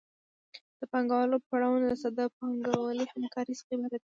د 0.79 0.81
پانګوالي 0.91 1.37
پړاوونه 1.47 1.85
له 1.91 1.97
ساده 2.03 2.25
پانګوالي 2.37 3.05
همکارۍ 3.15 3.53
څخه 3.59 3.71
عبارت 3.75 4.01
دي 4.01 4.09